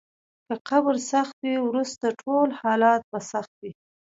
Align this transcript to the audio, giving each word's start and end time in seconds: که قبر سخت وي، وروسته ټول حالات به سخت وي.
که 0.47 0.55
قبر 0.67 0.95
سخت 1.11 1.35
وي، 1.43 1.55
وروسته 1.61 2.05
ټول 2.21 2.47
حالات 2.61 3.01
به 3.11 3.19
سخت 3.31 3.53
وي. 3.61 3.71